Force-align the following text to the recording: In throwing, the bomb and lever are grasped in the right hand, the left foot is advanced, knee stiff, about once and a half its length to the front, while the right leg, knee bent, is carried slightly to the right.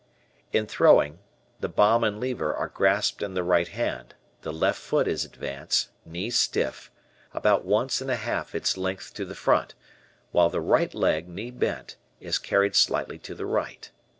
In 0.51 0.65
throwing, 0.65 1.19
the 1.59 1.69
bomb 1.69 2.03
and 2.03 2.19
lever 2.19 2.51
are 2.55 2.69
grasped 2.69 3.21
in 3.21 3.35
the 3.35 3.43
right 3.43 3.67
hand, 3.67 4.15
the 4.41 4.51
left 4.51 4.79
foot 4.79 5.07
is 5.07 5.23
advanced, 5.23 5.89
knee 6.05 6.31
stiff, 6.31 6.89
about 7.35 7.65
once 7.65 8.01
and 8.01 8.09
a 8.09 8.15
half 8.15 8.55
its 8.55 8.77
length 8.77 9.13
to 9.13 9.25
the 9.25 9.35
front, 9.35 9.75
while 10.31 10.49
the 10.49 10.59
right 10.59 10.91
leg, 10.95 11.29
knee 11.29 11.51
bent, 11.51 11.97
is 12.19 12.39
carried 12.39 12.73
slightly 12.75 13.19
to 13.19 13.35
the 13.35 13.45
right. 13.45 13.91